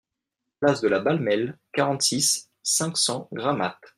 Place 0.59 0.81
de 0.81 0.87
la 0.87 0.99
Balmelle, 0.99 1.59
quarante-six, 1.73 2.49
cinq 2.63 2.97
cents 2.97 3.29
Gramat 3.33 3.77